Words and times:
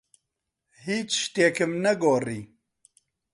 هیچ 0.83 1.09
شتێکم 1.23 1.71
نەگۆڕی. 1.83 2.41